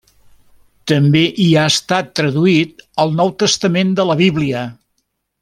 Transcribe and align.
També 0.91 1.21
hi 1.43 1.49
ha 1.55 1.65
estat 1.73 2.09
traduït 2.21 2.81
el 3.05 3.13
Nou 3.21 3.31
Testament 3.45 3.93
de 4.01 4.07
la 4.13 4.17
Bíblia. 4.25 4.65